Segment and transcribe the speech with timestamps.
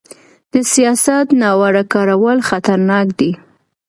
[0.53, 3.31] د سیاست ناوړه کارول خطرناک دي